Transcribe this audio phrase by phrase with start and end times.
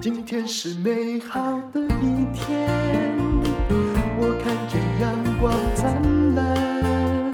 [0.00, 1.40] 今天是美好
[1.72, 2.68] 的一天，
[4.18, 7.32] 我看见阳光灿烂。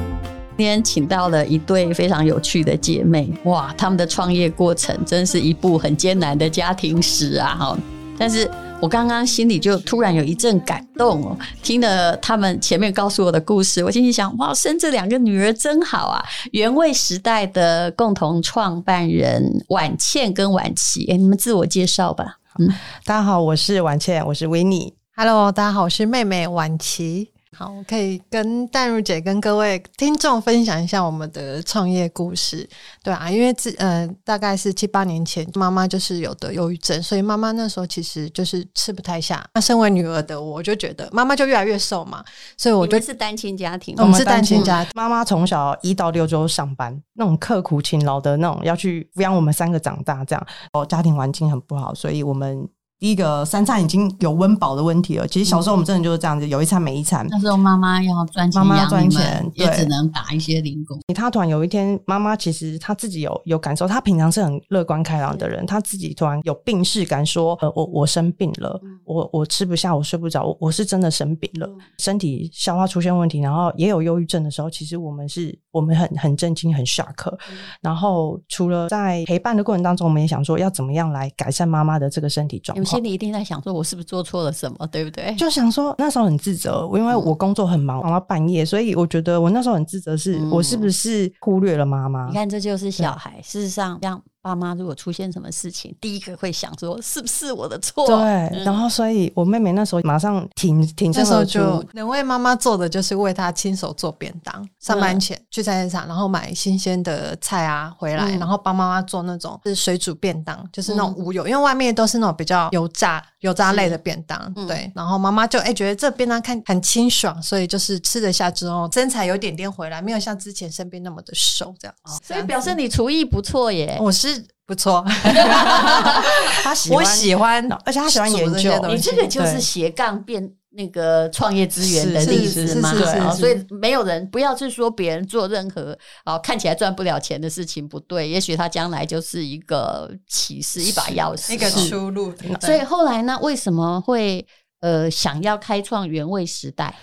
[0.57, 7.57] 今天请到了一对非常有趣的姐妹，哇，她们的创业过程真是一部很艰难的家庭史啊！
[7.59, 7.79] 哈，
[8.17, 8.49] 但是
[8.83, 16.21] 我刚刚心里就突然有一阵感动哦，听了他们前面告诉我的故事，我心里想，哇，生这两个女儿真好啊！
[16.51, 22.39] 原味时代的共同创办人婉倩跟婉琪，哎，你们自我介绍吧。
[22.59, 22.69] 嗯，
[23.05, 24.93] 大家好，我是婉倩，我是维尼。
[25.15, 27.32] Hello，大家好，我是妹妹婉琪。
[27.55, 32.67] 好，我可以跟淡如姐跟各位听众分享一下我们的创业故事。
[33.03, 39.47] 对啊，因为自呃大概是七八年前，妈妈就是有得忧郁症，所以妈妈那时候其实就是吃不太下。
[39.55, 42.25] 那身为女儿的我，就觉得妈妈就越来越瘦嘛，
[42.57, 44.91] 所以我就是单亲家庭，我们是单亲家庭。
[44.95, 52.67] 妈妈从小一到六周上班，那种刻苦勤劳的那种，要去抚养我们三个长大，这样哦，家庭环境很不好，所以我们。
[53.03, 55.27] 第一个三餐已经有温饱的问题了。
[55.27, 57.27] 其实小时候我们真的就是这样子，有一餐没一餐。
[57.29, 60.97] 那时候妈妈要赚钱，妈妈要赚钱，也只能打一些零工。
[61.13, 77.37] 他突然有一天，妈妈其实她自己有有感受，她平常是很乐观开朗的人，她自己突然有病逝感，说：“呃，我我生病了，我我吃不下，我睡不着，我我是真的生病了，身体消化出现问题，然后也有忧郁症的时候，其实我们是我们很很震惊，很 shock。
[77.81, 85.35] 然后除了在陪伴的过程当中，我们也想说要怎么样来改善妈妈的这个身体状况。”心里一定在想说，我是不是做错了什么，对不对？
[85.37, 92.27] 就想说那时候很自责，因为我工作很忙，忙到半夜，所以我觉得我那时候很自责，是我是不是忽略了妈妈？
[92.29, 93.41] 你看，这就是小孩。
[93.43, 94.23] 事实上，这样。
[94.43, 98.05] 爸妈如果出现什么事情，第一个会想说是不是我的错？
[98.09, 101.61] 对，嗯、然后所以我妹妹那时候马上挺挺身而出，
[101.93, 104.69] 能为妈妈做的就是为她亲手做便当。
[104.81, 114.53] 上班前去菜市场，然后买新鲜的菜啊回来，嗯、然后帮妈妈做那种是水煮便当，就是那种无油，嗯、因为外面都是那种比较油炸油炸类的便当。
[114.57, 121.95] 嗯、对，然后妈妈就哎、欸、觉得这便当看很清爽，所以就是吃得下之后身材有点点回来，没有像之前生病那么的瘦这样。
[122.25, 124.32] 所以表示你厨艺不错耶，我是。
[124.67, 125.05] 不错，
[126.63, 128.87] 他喜欢我喜欢，而且他喜欢研究。
[128.89, 132.93] 你这个就是斜杠变那个创业资源的例子嘛？
[132.93, 142.33] 对，所以没有人不要去说别人做任何啊看起来赚不了钱的事情不对，也许他将来就是一个启示，一把钥匙，一个出路。
[142.61, 144.47] 所以后来呢，为什么会
[144.81, 146.95] 呃想要开创原味时代？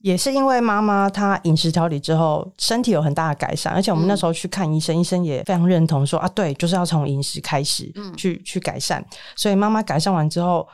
[0.00, 9.04] 也是因为妈妈她饮食调理之后，身体有很大的改善，而且我们那时候去看医生，嗯、医生也非常认同说啊，对，就是要从饮食开始去、嗯、去改善。
[9.36, 10.66] 所以妈妈改善完之后，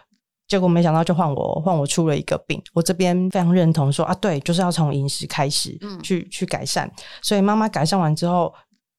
[0.46, 2.62] 结果没想到就换我换我出了一个病。
[2.72, 5.70] 我这边非常认同说啊，对，就是要从饮食开始
[6.02, 6.90] 去、嗯、去改善。
[7.22, 8.52] 所以妈妈改善完之后。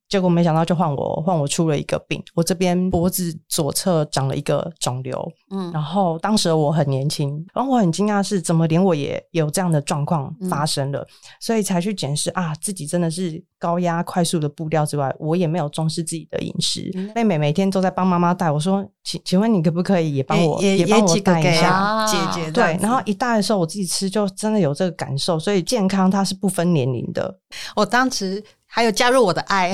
[0.07, 11.07] 结果没想到就换我换我出了一个病，我这边脖子左侧长了一个肿瘤，嗯，然后当时我很年轻，然后我很惊讶是怎么连我也有这样的状况发生了，嗯、
[11.39, 16.91] 所以才去检视啊，自己真的是高压快速的步调之外，我也没有重视自己的饮食。
[16.93, 22.51] 嗯、妹妹每天都在帮妈妈带，我说，请请问你可不可以也帮我也也帮我带一下姐姐？
[22.51, 27.39] 对，然后一带的时候我自己吃就真的有这个感受，所以健康它是不分年龄的。
[27.75, 28.43] 我当时。
[28.75, 29.73] 还有加入我的爱，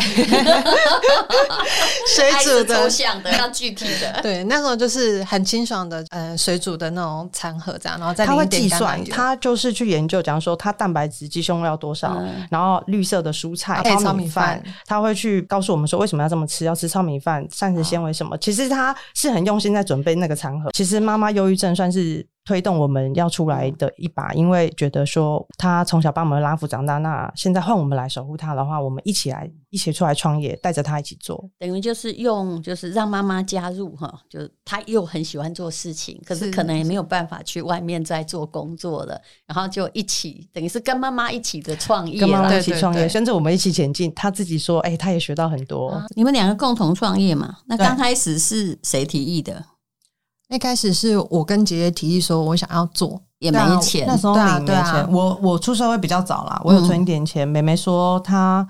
[2.05, 4.17] 水煮的、抽象的、要具体的。
[4.21, 18.37] 对，那时候就是很清爽的，呃，水煮的那种餐盒这样，然后再他会计算，他就是去研究，假如说他蛋白质、鸡胸要多少，嗯、然后绿色的蔬菜、糙米饭，他会去告诉我们说为什么要这么吃，要吃糙米饭，膳食纤维什么。
[18.37, 20.69] 其实他是很用心在准备那个餐盒。
[20.73, 22.23] 其实妈妈忧郁症算是。
[22.45, 44.11] 推动我们要出来的一把，因为觉得说他从小帮我们拉扶长大，那现在换我们来守护他的话，我们一起来一起出来创业，带着他一起做，等于就是用就是让妈妈加入哈，就他又很喜欢做事情，可是可能也没有办法去外面再做工作了，然后就一起等于是跟妈妈一起的创业，跟妈妈一起创业，甚至我们一起前进。
[44.15, 45.89] 他自己说，哎、欸，他也学到很多。
[45.89, 47.57] 啊、你们两个共同创业嘛？
[47.67, 49.63] 那刚开始是谁提议的？
[50.51, 54.05] 一开始是我跟姐姐提议说，我想要做，也没钱。
[54.05, 55.09] 那时候没没钱。
[55.09, 57.47] 我我出社会比较早啦，我有存一点钱。
[57.47, 58.67] 妹妹说她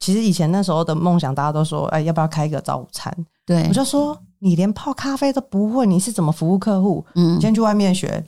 [0.00, 3.16] 其实以前那时候的梦想，大家都说，哎，要不要开一个早午餐？
[3.46, 7.04] 对，我就说你连泡咖啡都不会，你是怎么服务客户？
[7.14, 8.24] 嗯，先去外面学。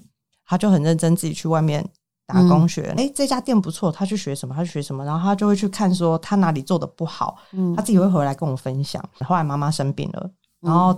[0.47, 1.85] 他就很认真自己去外面
[2.27, 2.95] 打工学。
[2.97, 4.55] 哎，这家店不错，他去学什么？
[4.55, 5.05] 他去学什么？
[5.05, 9.03] 然后他就会去看说他哪里做的不好，嗯，他自己会回来跟我分享。
[9.27, 10.31] 后来妈妈生病了，
[10.61, 10.97] 然后。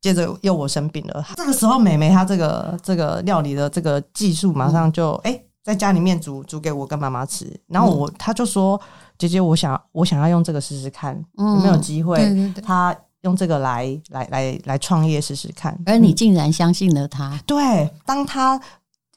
[0.00, 8.80] 接着又我生病了，这个时候妹妹她这个这个料理的这个技术马上就哎、欸、在家里面煮煮给我跟妈妈吃，然后我她就说
[9.18, 12.16] ：“姐姐，我想我想要用这个试试看，有没有机会？
[12.16, 17.36] 对对对，他用这个来来来来创业试试看。”而你竟然相信了他。
[17.44, 18.60] 对，当她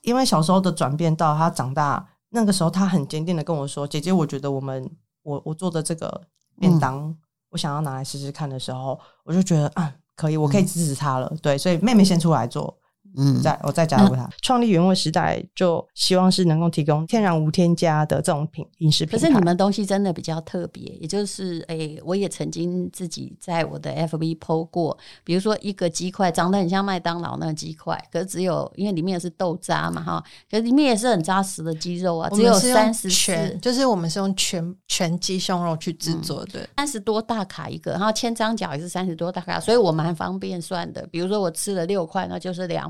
[0.02, 4.90] 因为小时候的转变到她长大，那个时候她很坚定的跟我说：“姐姐，我觉得我们
[5.22, 6.22] 我我做的这个
[6.60, 7.16] 便当，
[7.52, 12.78] 我想要拿来试试看的时候，我就觉得啊，可以，我可以支持他了。”对，所以妹妹先出来做。
[13.18, 19.20] 嗯，在我再加入他创立原味时代，就希望是能够提供天然无添加的这种品饮食品。
[19.20, 41.06] 可是你们东西真的比较特别，也就是诶、欸，我也曾经自己在我的 FB PO 过，比如说一个鸡块长得很像麦当劳那个鸡块，可是只有因为里面是豆渣嘛哈，可是里面也是很扎实的鸡肉啊，只有三十全，就是我们是用全全鸡胸肉去制作的，三十多大卡一个，然后千张角也是三十多大卡，所以我蛮方便算的。
[41.12, 42.90] 比如说我吃了六块，那就是两。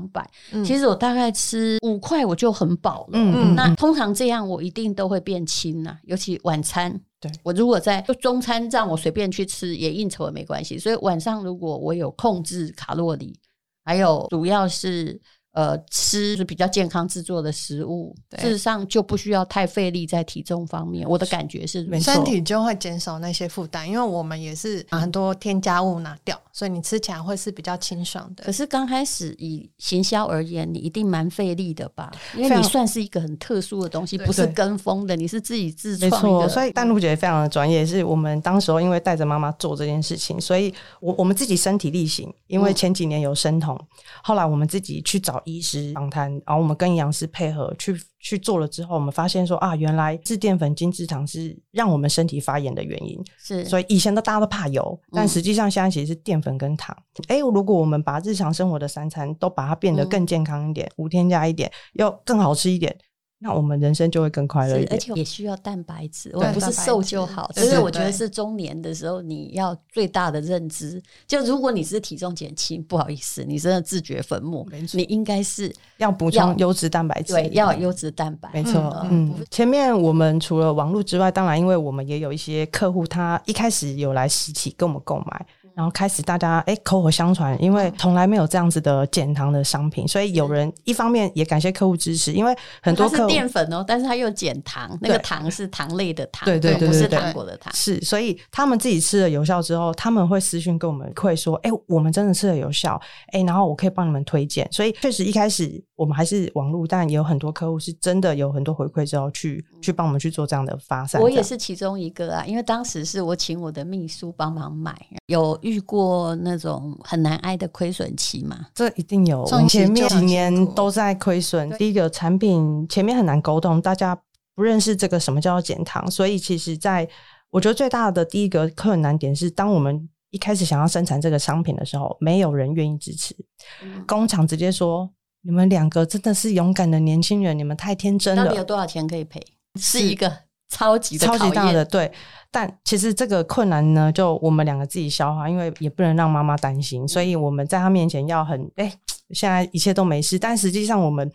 [0.64, 3.10] 其实我大概吃五块我就很饱了。
[3.14, 7.00] 嗯，那通常这样我一定都会变轻啊，尤其晚餐。
[7.20, 10.78] 对，我如果在就中餐这样我随便去吃也应酬也没关系。
[10.78, 13.38] 所以晚上如果我有控制卡路里，
[13.84, 15.20] 还有主要是。
[15.52, 21.06] 呃，吃是比较健康制作的食物，事实上就不需要太费力在体重方面。
[21.06, 28.44] 我的感觉是，身体就会减少那些负担，因为我们也是把很多添加物拿掉，所以你吃起来会是比较清爽的。
[28.44, 32.10] 可是刚开始以行销而言，你一定蛮费力的吧？
[32.34, 36.28] 因为你算是一个很特殊的东西，不是跟风的，你是自己自创的。
[36.28, 43.78] 没错，所以丹露姐非常的专业，是我们当时候因为带着妈妈做这件事情，所以我我们自己身体力行，因为前几年有生酮，
[44.22, 45.41] 后来我们自己去找。
[45.44, 53.22] 医师访谈，然后我们跟营养师配合去去做了之后，我们发现说啊，原来制淀粉精制糖是让我们身体发炎的原因。
[53.38, 56.96] 是，所以以前都大家都怕油，但实际上现在其实是淀粉跟糖。
[57.28, 62.96] 哎、嗯欸，如果我们把日常生活的三餐都把它变得更健康一点，嗯、无添加一点，又更好吃一点。
[63.42, 67.50] 那我们人生就会更快乐一点，而且也需要蛋白质，我们不是瘦就好。
[67.54, 74.66] 所以我觉得是中年的时候，你要最大的认知，就如果你是体重减轻，不好意思，你真的自掘坟墓。
[74.92, 78.48] 你应该是要补充优质蛋白质，对，要优质蛋白。
[78.52, 85.46] 没错，嗯，前面我们除了网络之外，当然，因为我们也有一些客户，他一开始有来实体跟我们购买。
[85.74, 97.72] 然后开始大家哎口口相传，因为从来没有这样子的减糖的商品，所以有人一方面也感谢客户支持，因为很多客户是淀粉哦，但是它又减糖，那个糖是糖类的糖，对对对，对，对，不是糖果的糖。
[97.74, 103.00] 是，所以他们自己吃了有效之后，他们会私讯跟我们会说，哎，我们真的吃了有效，
[103.32, 104.68] 哎，然后我可以帮你们推荐。
[104.70, 111.20] 所以确实一开始我们还是网络，但也有很多客户是真的有很多回馈之后去去帮我们去做这样的发散。
[111.20, 114.94] 我也是其中一个啊，因为当时是我请我的秘书帮忙买，
[115.26, 116.32] 有遇过。
[116.42, 119.46] 那种很难挨的亏损期嘛，这一定有。
[119.68, 121.70] 前面几年都在亏损。
[121.76, 124.18] 第一个产品前面很难沟通，大家
[124.54, 127.08] 不认识这个什么叫做减糖，所以其实在
[127.50, 133.36] 我觉得最大的第一个困难点是，当我们一开始想要生产这个商品的时候，没有人愿意支持。
[133.82, 135.10] 嗯、工厂直接说
[135.44, 139.40] ：“你们两个真的是勇敢的年轻人，你们太天真了。”到底有多少钱可以赔？
[139.78, 140.32] 是一个
[140.72, 142.10] 超级的超级大的对。
[142.50, 148.98] 但其实这个困难呢，就我们两个自己消化，因为也不能让妈妈担心，所以我们在她面前要很哎、欸，
[149.30, 150.38] 现在一切都没事。
[150.38, 151.30] 但实际上，我们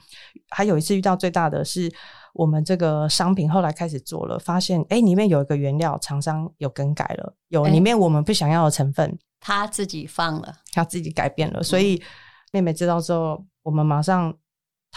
[0.49, 1.91] 还有一次遇到最大的是，
[2.33, 11.63] 我们这个商品后来开始做了，发现哎、欸，里面有一个原料厂商有更改了，有里面我们不想要的成分，他自己放了，他自己改变了。
[11.63, 11.99] 所以
[12.51, 14.31] 妹妹知道之后，我们马上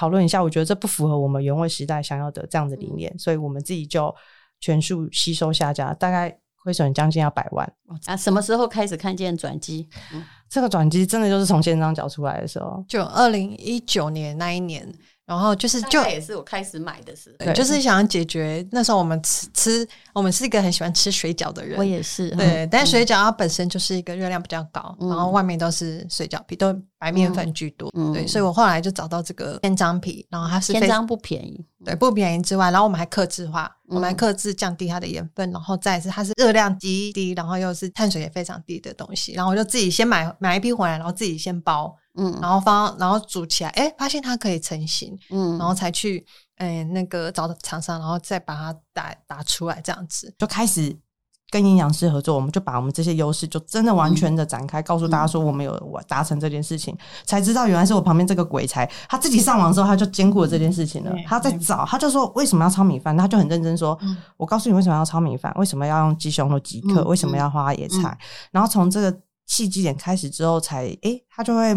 [0.00, 4.14] 讨论一下，我觉得这不符合我们原味时代想要的这样的理念，所以我们自己就。
[4.62, 7.66] 全数吸收下家，大概亏损将近要百万。
[8.04, 9.88] 啊，什么时候开始看见转机？
[10.12, 14.87] 嗯，这个转机真的就是从线上角出来的时候，就二零一九年那一年。
[15.31, 22.67] 然后就是，就也是我开始买的时候，对，就是想要解决那时候我们吃吃，我们是一个很喜欢吃水饺的人，我也是，对。
[22.69, 28.27] 但水饺它本身就是一个热量比较高，然后外面都是水饺皮，都白面粉居多，对。
[28.27, 41.97] 所以我后来就找到这个千张皮，然后它是千张不便宜，对，不便宜之外，然后我们还克制化，我们还克制降低它的盐分，然后再是它是热量极低，然后又是碳水也非常低的东西，然后我就自己先买买一批回来，然后自己先包。
[42.17, 46.26] 嗯，然后放，然后煮起来，哎，发现它可以成型，嗯，然后才去，
[46.57, 50.35] 哎，那个找厂商，然后再把它打打出来，这样子。
[50.37, 50.99] 就开始
[51.50, 68.19] 跟营养师合作，我们就把我们这些优势就真的完全的展开，嗯、告诉大家说我们有我达成这件事情，嗯、才知道原来是我旁边这个鬼才，他自己上网之后他就兼顾了这件事情了，嗯、他在找，他就说为什么要炒米饭，他就很认真说，嗯、我告诉你为什么要炒米饭，为什么要用鸡胸肉几克，嗯、为什么要花野菜，嗯、
[68.50, 71.73] 然后从这个契机点开始之后才，才哎，他就会。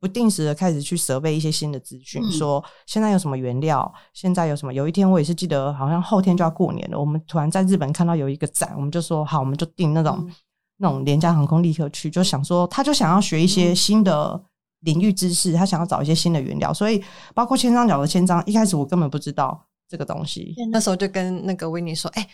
[0.00, 4.74] 不定时的开始去设备一些新的资讯，嗯、说现在有什么原料，现在有什么。
[4.74, 10.34] 有一天我也是记得，好像后天就要过年了，我们突然在日本看到有一个展，我们就说好，我们就订那种、嗯、
[10.76, 14.38] 那种廉价航空立刻去，就想说他就想要学一些新的
[14.80, 17.02] 领域知识，他想要找一些新的原料，所以
[17.34, 22.28] 包括千张角的千张，一开始我根本不知道这个东西，那时候就跟那个维尼说，哎、欸。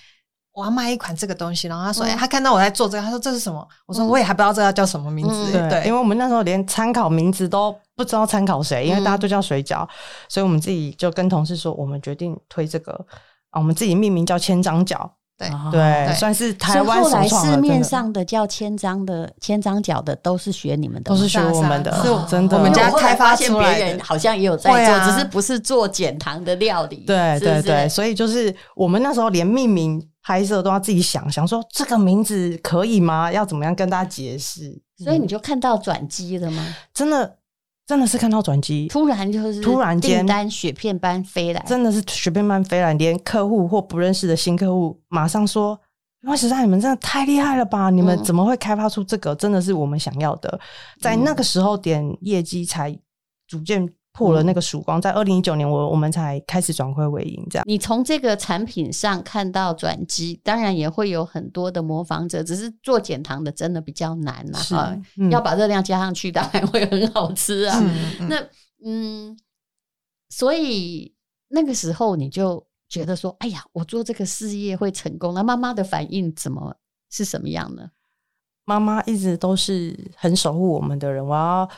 [0.52, 5.35] 我要卖一款这个东西，然后他说：“哎、嗯欸，他看到我在做这个，他说这是什么？”我说：“我也还不知道这个叫什么名字。
[5.35, 9.88] 嗯”对，对，因为我们那时候连参考名字都不知道参考谁，因为大家都叫水饺，嗯、
[10.28, 12.92] 所以我们自己就跟同事说，我们决定推这个
[13.50, 15.16] 啊，我们自己命名叫千张脚。
[15.70, 17.02] 对对，算是台湾。
[17.02, 22.56] 后来市面上的叫千张的千张脚的都是学你们的，都是学我们的，是真的。
[22.56, 27.04] 我们家开发现别人好像也有在做，只是不是做减糖的料理。
[27.06, 30.06] 对对对，所以就是我们那时候连命名。
[30.23, 33.32] 拍摄都要自己想想说这个名字可以吗？
[33.32, 34.78] 要怎么样跟大家解释？
[35.02, 36.62] 所以你就看到转机了吗？
[36.92, 37.37] 真的，
[37.90, 45.76] 真的是看到转机，突然就是突然间雪片般飞来，真的是雪片般飞来，连客户或不认识的新客户马上说
[46.23, 47.90] ：“哇，实在你们真的太厉害了吧！
[47.90, 49.35] 你们怎么会开发出这个？
[49.35, 50.61] 真的是我们想要的。”
[51.02, 52.97] 在那个时候点业绩才
[53.49, 53.92] 逐渐。
[54.12, 57.47] 破了那个曙光，在二零一九年，我我们才开始转亏为盈。
[57.49, 64.97] 这样，你从这个产品上看到转机，当然也会有很多的模仿者，只是做减糖的真的比较难了哈。
[65.17, 67.79] 嗯、要把热量加上去，当然会很好吃啊。
[67.81, 68.37] 嗯那
[68.85, 69.38] 嗯，
[70.29, 71.14] 所以
[71.49, 75.33] 那个时候你就觉得说，哎呀，我做这个事业会成功。
[75.35, 76.75] 那妈妈的反应怎么
[77.11, 77.90] 是什么样呢？
[78.64, 81.71] 妈妈一直都是很守护我们的人，我要。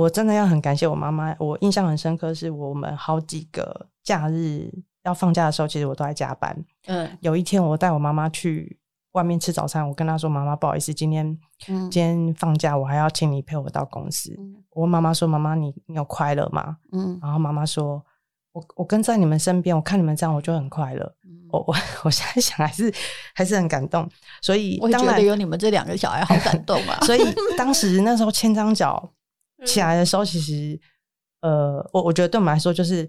[0.00, 4.68] 我真的要很感谢我妈妈，我印象很深刻，是我们好几个假日
[5.04, 6.64] 要放假的时候，其实我都在加班。
[6.86, 8.76] 嗯，有一天我带我妈妈去
[9.12, 11.24] 外面吃早餐，我跟她说：“妈妈，不好意思，今天、
[11.68, 14.34] 嗯、今天放假，我还要请你陪我到公司。
[14.36, 18.04] 嗯”我问妈妈说：“妈妈，你你有快乐吗？”嗯，然后妈妈说
[18.50, 21.04] ：“我我跟在你们身边，我看你们这样，我就很快乐。
[21.24, 22.92] 嗯”我我我现在想还是
[23.32, 24.08] 还是很感动，
[24.42, 26.98] 所以我觉得有你们这两个小孩好感动啊！
[27.06, 27.20] 所以
[27.56, 29.08] 当时那时候千张脚。
[29.64, 30.78] 起来的时候，其实，
[31.40, 33.08] 呃，我我觉得对我们来说，就是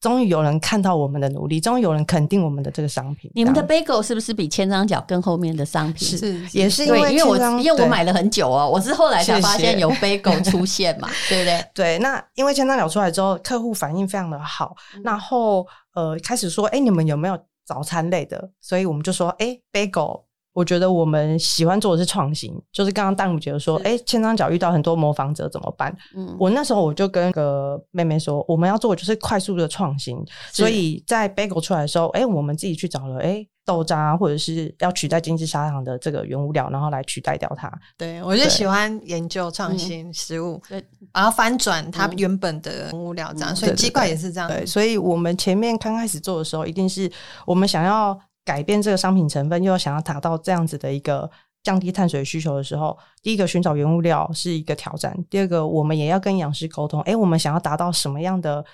[0.00, 3.30] 终于有人看到我们的努力，终于有人肯定我们的这个商品。
[3.34, 6.18] 你们的 bagel 是不是比千张脚更后面的商品？
[6.18, 11.64] 是，也是因为因为我因为我买了很久哦，我是后来才发现有 bagel 出现嘛， 对不对？
[11.74, 18.50] 对，那因为千张脚出来之后，客户反应非常的好，然后呃开始说，哎，你们有没有早餐类的？
[18.60, 20.24] 所以我们就说，哎，bagel。
[20.52, 25.96] 我觉得我们喜欢做的是创新，就是刚刚淡如姐说，哎是，千张脚遇到很多模仿者怎么办？
[26.14, 30.18] 嗯，我那时候我就跟个妹妹说，我们要做的就是快速的创新，
[30.52, 37.72] 所以在 bagel 出来的时候，哎，我们自己去找了，哎，豆渣或者是要取代精致砂糖的这个原物料，然后来取代掉它。
[37.96, 44.50] 对，我就喜欢研究创新食物，对，然后翻转它原本的原物料这样，嗯、所以鸡块也是这样。
[44.50, 47.10] 对，所以我们前面刚开始做的时候，一定是
[47.46, 48.20] 我们想要。
[48.44, 51.30] 改变这个商品成分，又想要达到这样子的一个
[51.62, 55.16] 降低碳水需求的时候，第一个寻找原物料是一个挑战。
[55.30, 58.64] 第二个，我们也要跟营养师沟通，诶，我们想要达到什么样的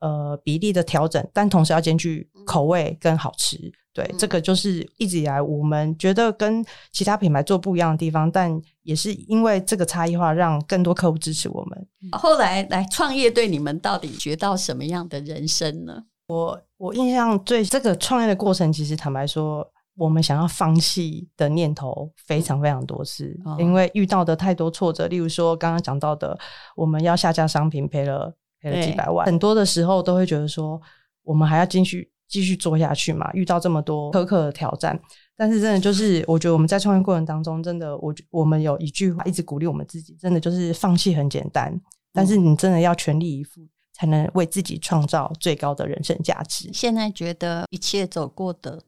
[0.00, 3.58] 呃比例的调整，但同时要兼具口味跟好吃。
[3.92, 11.88] 对，嗯、这个就是一直以来我们觉得跟其他品牌做不一样的地方，但也是因为这个差异化，让更多客户支持我们。
[12.12, 16.02] 后来来创业，对你们到底学到什么样的人生呢？
[16.28, 19.66] 我我印象最这个创业的过程，其实坦白说，
[19.96, 25.06] 我们想要放弃的念头非常非常多次，嗯、因为遇到的太多挫折。
[25.06, 26.38] 例如说，刚刚讲到的，
[26.74, 30.80] 我们要下架商品，赔了赔了几百万，很多的时候都会觉得说，
[31.22, 33.30] 我们还要继续继续做下去嘛？
[33.32, 34.98] 遇到这么多苛刻的挑战，
[35.36, 41.80] 但是真的就是，我觉得我们在创业过程当中，真的，我我们有一句话一直鼓励我们自己，真的就是放弃很简单，
[42.12, 43.60] 但是你真的要全力以赴。
[43.96, 46.70] 才能为自己创造最高的人生价值。
[46.70, 48.82] 现在觉得一切走过的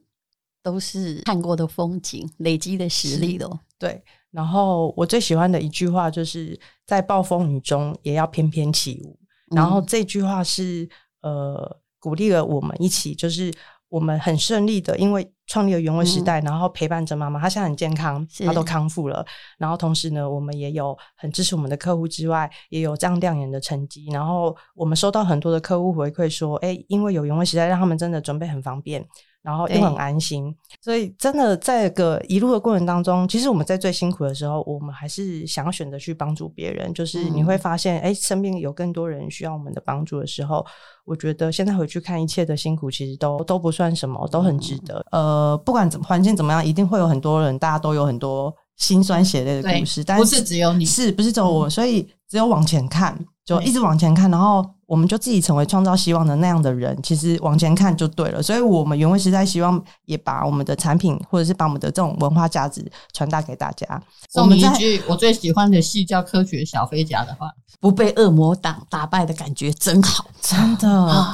[0.61, 3.59] 都是看过的风景，累积的实力了。
[3.79, 9.17] 对，然后我最喜欢的一句话就是在暴风雨中也要翩翩起舞。
[9.51, 10.87] 嗯、然后这句话是
[11.21, 13.51] 呃鼓励了我们一起，就是
[13.89, 15.31] 我们很顺利的，因为。
[15.51, 19.25] 创立了原味时代，然后陪伴着妈妈，她现在很健康，她都康复了。
[19.57, 24.05] 然后同时呢，我们也有很支持我们的客户之外，也有这样亮眼的成绩。
[24.11, 29.03] 然后我们收到很多的客户回馈说，哎，因为有原味时代，让他们真的准备很方便。
[29.41, 36.93] 然后又很安心，所以真的在个一路的过程当中，其实我们在最辛苦的时候，我们还是想要选择去帮助别人。
[36.93, 40.65] 就是你会发现，哎、嗯，身边有更多人需要我们的帮助的时候，
[41.05, 45.03] 我觉得现在回去看一切的辛苦，其实都都不算什么，都很值得。
[45.11, 51.67] 嗯、呃，不管怎么环境怎么样，一定会有很多人，大家都有很多心酸血泪的故事，但是不是只有你，是不是只有我？
[51.67, 56.97] 嗯、所以只有往前看，就一直往前看，然后我们就自己成为创造希望的那样的人。
[57.03, 58.41] 其实往前看就对了。
[58.41, 64.01] 所以，我们原味时代希望也把我们的产品，或者是把我们的这种文化价值传达给大家。
[64.31, 71.31] 送你一句我最喜欢的戏叫《科学小飞侠》的话：“不被恶魔党打败的感觉真好。”真的，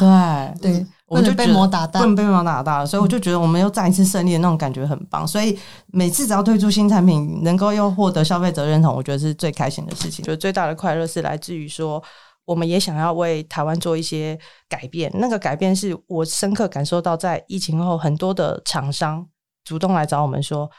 [0.62, 0.86] 对对。
[1.08, 5.26] 我就被魔打大，不能被魔打大，所以我就觉得我们又再一次胜利的那种感觉很棒。
[5.26, 10.26] 所以每次只要推出新产品，能够又获得消费者认同，我觉得是最开心的事情。
[10.26, 12.02] 就最大的快乐是来自于说，
[12.46, 14.38] 我们也想要为台湾做一些
[14.70, 15.12] 改变。
[15.16, 19.28] 那个改变是我深刻感受到，在疫情后，很多的厂商
[19.64, 20.70] 主动来找我们说：“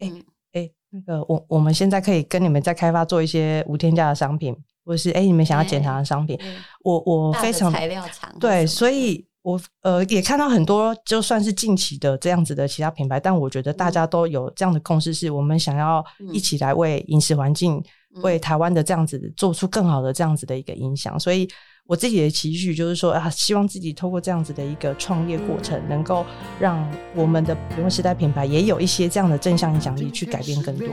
[0.00, 0.18] 哎、欸、
[0.52, 6.36] 哎、欸，那个我我们现在可以跟你们在开发做一些无添加的商品，或者是哎、欸、你们想要检查的商品。
[6.36, 9.26] 欸”我我非常材料厂对，所以。
[9.44, 17.84] 我呃也看到很多，就算是近期的这样子的其他品牌，但我觉得大家都有这样的共识，是我们想要一起来为饮食环境、嗯、
[18.16, 21.18] 为台湾的这样子做出更好的这样子的一个影响。
[21.18, 21.48] 所以
[21.86, 26.24] 我自己的期许就是说啊，希望自己透过这样子的一个创业过程，能够
[26.60, 30.88] 让我们的永和时代品牌也有一些这样的正向影响力，去改变更多。